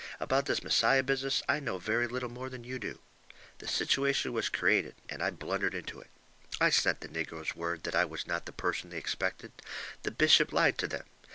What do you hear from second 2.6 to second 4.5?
you do. The situation was